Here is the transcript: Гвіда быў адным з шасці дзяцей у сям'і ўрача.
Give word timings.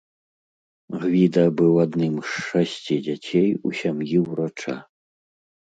Гвіда 1.03 1.43
быў 1.61 1.73
адным 1.85 2.15
з 2.27 2.31
шасці 2.49 2.95
дзяцей 3.09 3.49
у 3.67 3.79
сям'і 3.83 4.17
ўрача. 4.27 4.77